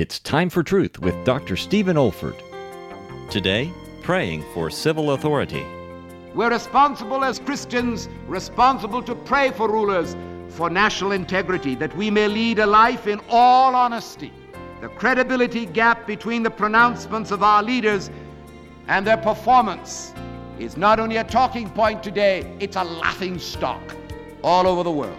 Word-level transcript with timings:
It's 0.00 0.20
Time 0.20 0.48
for 0.48 0.62
Truth 0.62 1.00
with 1.00 1.24
Dr. 1.24 1.56
Stephen 1.56 1.96
Olford. 1.96 2.40
Today, 3.32 3.72
praying 4.04 4.44
for 4.54 4.70
civil 4.70 5.10
authority. 5.10 5.66
We're 6.36 6.50
responsible 6.50 7.24
as 7.24 7.40
Christians, 7.40 8.08
responsible 8.28 9.02
to 9.02 9.16
pray 9.16 9.50
for 9.50 9.68
rulers 9.68 10.14
for 10.50 10.70
national 10.70 11.10
integrity, 11.10 11.74
that 11.74 11.96
we 11.96 12.12
may 12.12 12.28
lead 12.28 12.60
a 12.60 12.66
life 12.66 13.08
in 13.08 13.20
all 13.28 13.74
honesty. 13.74 14.32
The 14.82 14.88
credibility 14.88 15.66
gap 15.66 16.06
between 16.06 16.44
the 16.44 16.50
pronouncements 16.50 17.32
of 17.32 17.42
our 17.42 17.64
leaders 17.64 18.08
and 18.86 19.04
their 19.04 19.16
performance 19.16 20.14
is 20.60 20.76
not 20.76 21.00
only 21.00 21.16
a 21.16 21.24
talking 21.24 21.68
point 21.70 22.04
today, 22.04 22.48
it's 22.60 22.76
a 22.76 22.84
laughing 22.84 23.40
stock 23.40 23.82
all 24.44 24.68
over 24.68 24.84
the 24.84 24.92
world. 24.92 25.18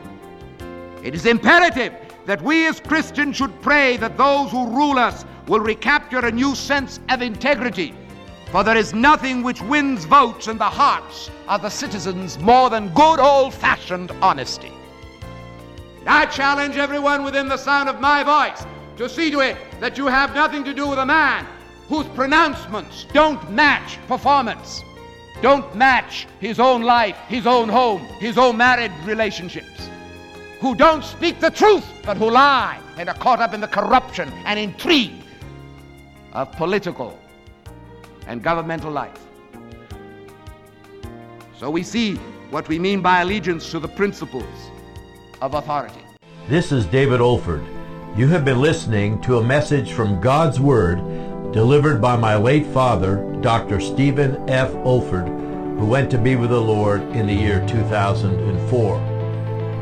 It 1.04 1.14
is 1.16 1.26
imperative 1.26 2.09
that 2.30 2.44
we 2.44 2.68
as 2.68 2.80
Christians 2.80 3.36
should 3.38 3.60
pray 3.60 3.98
that 3.98 4.16
those 4.16 4.52
who 4.52 4.68
rule 4.68 5.00
us 5.00 5.26
will 5.48 5.62
recapture 5.62 6.20
a 6.20 6.32
new 6.32 6.54
sense 6.54 7.00
of 7.10 7.24
integrity. 7.24 7.92
For 8.52 8.64
there 8.64 8.78
is 8.78 8.94
nothing 8.94 9.42
which 9.42 9.64
wins 9.64 10.06
votes 10.06 10.48
in 10.48 10.60
the 10.60 10.64
hearts 10.64 11.32
of 11.48 11.64
the 11.64 11.72
citizens 11.72 12.38
more 12.38 12.70
than 12.70 12.94
good 12.94 13.20
old 13.20 13.56
fashioned 13.56 14.12
honesty. 14.22 14.72
I 16.06 16.28
challenge 16.28 16.78
everyone 16.78 17.24
within 17.24 17.48
the 17.48 17.58
sound 17.58 17.90
of 17.90 18.00
my 18.00 18.24
voice 18.24 18.64
to 18.98 19.10
see 19.10 19.32
to 19.32 19.40
it 19.40 19.58
that 19.80 19.98
you 19.98 20.06
have 20.06 20.36
nothing 20.36 20.64
to 20.66 20.74
do 20.76 20.88
with 20.88 21.00
a 21.00 21.06
man 21.08 21.48
whose 21.88 22.06
pronouncements 22.10 23.08
don't 23.12 23.52
match 23.52 23.98
performance, 24.08 24.84
don't 25.42 25.74
match 25.74 26.28
his 26.40 26.60
own 26.60 26.84
life, 26.84 27.18
his 27.28 27.48
own 27.48 27.70
home, 27.70 28.02
his 28.20 28.38
own 28.38 28.56
married 28.56 28.92
relationships 29.04 29.90
who 30.60 30.76
don't 30.76 31.04
speak 31.04 31.40
the 31.40 31.50
truth, 31.50 31.86
but 32.06 32.18
who 32.18 32.30
lie 32.30 32.80
and 32.98 33.10
are 33.10 33.16
caught 33.16 33.40
up 33.40 33.54
in 33.54 33.62
the 33.62 33.68
corruption 33.68 34.30
and 34.46 34.60
intrigue 34.60 35.24
of 36.34 36.52
political 36.54 37.18
and 38.28 38.44
governmental 38.44 38.92
life. 38.92 39.18
So 41.58 41.70
we 41.70 41.84
see 41.84 42.16
what 42.52 42.68
we 42.68 42.78
mean 42.78 43.02
by 43.02 43.22
allegiance 43.22 43.72
to 43.72 43.80
the 43.80 43.88
principles 43.88 44.72
of 45.42 45.54
authority. 45.54 46.02
This 46.48 46.72
is 46.72 46.86
David 46.86 47.20
Olford. 47.20 47.66
You 48.18 48.28
have 48.28 48.44
been 48.44 48.60
listening 48.60 49.22
to 49.22 49.38
a 49.38 49.44
message 49.44 49.94
from 49.94 50.20
God's 50.20 50.60
Word 50.60 50.98
delivered 51.54 52.02
by 52.02 52.16
my 52.16 52.36
late 52.36 52.66
father, 52.68 53.18
Dr. 53.42 53.80
Stephen 53.80 54.50
F. 54.50 54.72
Olford, 54.84 55.28
who 55.80 55.86
went 55.86 56.12
to 56.12 56.18
be 56.18 56.36
with 56.36 56.50
the 56.50 56.62
Lord 56.62 57.02
in 57.16 57.28
the 57.28 57.34
year 57.34 57.66
2004. 57.68 59.09